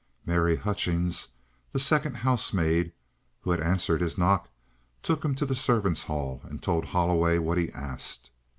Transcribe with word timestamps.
Mary 0.25 0.55
Hutchings, 0.55 1.27
the 1.73 1.79
second 1.79 2.15
housemaid, 2.17 2.91
who 3.41 3.51
had 3.51 3.59
answered 3.61 4.01
his 4.01 4.17
knock, 4.17 4.49
took 5.03 5.23
him 5.23 5.35
to 5.35 5.45
the 5.45 5.53
servants' 5.53 6.05
hall, 6.05 6.41
and 6.45 6.59
told 6.59 6.85
Holloway 6.85 7.37
what 7.37 7.59
he 7.59 7.71
asked. 7.71 8.31